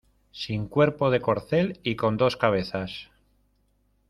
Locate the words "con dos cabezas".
1.95-3.11